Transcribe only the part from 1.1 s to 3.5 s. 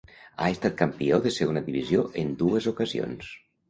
de segona divisió en dues ocasions.